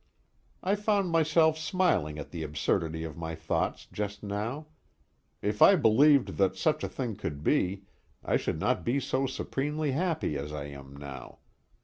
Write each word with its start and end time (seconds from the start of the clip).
I 0.63 0.73
found 0.73 1.11
myself 1.11 1.59
smiling 1.59 2.17
at 2.17 2.31
the 2.31 2.41
absurdity 2.41 3.03
of 3.03 3.15
my 3.19 3.35
thoughts 3.35 3.85
just 3.93 4.23
now. 4.23 4.65
If 5.43 5.61
I 5.61 5.75
believed 5.75 6.37
that 6.37 6.55
such 6.57 6.83
a 6.83 6.89
thing 6.89 7.15
could 7.15 7.43
be, 7.43 7.83
I 8.25 8.35
should 8.35 8.59
not 8.59 8.83
be 8.83 8.99
so 8.99 9.27
supremely 9.27 9.91
happy 9.91 10.39
as 10.39 10.51
I 10.51 10.63
am 10.69 10.95
now. 10.95 11.37